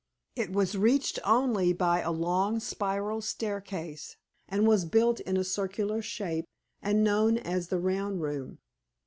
It 0.35 0.51
was 0.51 0.75
reached 0.75 1.19
by 1.23 2.01
a 2.03 2.09
long 2.11 2.59
spiral 2.59 3.21
staircase, 3.21 4.15
and 4.49 4.65
was 4.65 4.83
built 4.85 5.19
in 5.19 5.37
a 5.37 5.43
circular 5.43 6.01
shape, 6.01 6.45
and 6.81 7.03
known 7.03 7.37
as 7.37 7.67
the 7.67 7.77
"round 7.77 8.23
room." 8.23 8.57